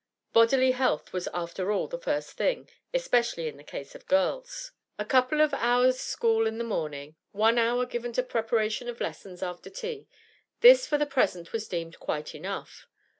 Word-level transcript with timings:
Bodily 0.33 0.71
health 0.71 1.13
was 1.13 1.27
after 1.31 1.71
all 1.71 1.87
the 1.87 1.99
first 1.99 2.31
thing, 2.31 2.67
especially 2.91 3.47
in 3.47 3.57
the 3.57 3.63
case 3.63 3.93
of 3.93 4.07
girls. 4.07 4.71
A 4.97 5.05
couple 5.05 5.41
of 5.41 5.53
hours' 5.53 5.99
school 5.99 6.47
in 6.47 6.57
the 6.57 6.63
morning, 6.63 7.17
one 7.33 7.59
hour 7.59 7.85
given 7.85 8.11
to 8.13 8.23
preparation 8.23 8.87
of 8.89 8.99
lessons 8.99 9.43
after 9.43 9.69
tea 9.69 10.07
this 10.61 10.87
for 10.87 10.97
the 10.97 11.05
present 11.05 11.53
was 11.53 11.67
deemed 11.67 11.99
quite 11.99 12.33
enough. 12.33 12.87